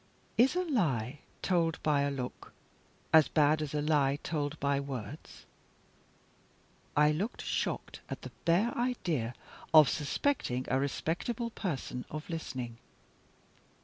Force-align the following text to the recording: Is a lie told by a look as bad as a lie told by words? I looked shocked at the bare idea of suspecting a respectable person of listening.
Is 0.35 0.55
a 0.55 0.63
lie 0.63 1.19
told 1.43 1.77
by 1.83 2.01
a 2.01 2.09
look 2.09 2.53
as 3.13 3.27
bad 3.27 3.61
as 3.61 3.75
a 3.75 3.83
lie 3.83 4.17
told 4.23 4.59
by 4.59 4.79
words? 4.79 5.45
I 6.97 7.11
looked 7.11 7.43
shocked 7.43 7.99
at 8.09 8.23
the 8.23 8.31
bare 8.43 8.75
idea 8.75 9.35
of 9.75 9.89
suspecting 9.89 10.65
a 10.69 10.79
respectable 10.79 11.51
person 11.51 12.05
of 12.09 12.27
listening. 12.31 12.79